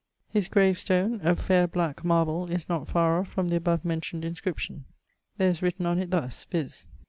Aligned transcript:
His 0.31 0.47
grave 0.47 0.79
stone 0.79 1.21
(a 1.23 1.35
faire 1.35 1.67
black 1.67 2.03
marble) 2.03 2.47
is 2.47 2.67
not 2.67 2.87
far 2.87 3.19
off 3.19 3.27
from 3.27 3.49
the 3.49 3.55
above 3.57 3.85
mentioned 3.85 4.25
inscription. 4.25 4.85
There 5.37 5.51
is 5.51 5.61
written 5.61 5.85
on 5.85 5.99
it 5.99 6.09
thus, 6.09 6.43
viz. 6.45 6.87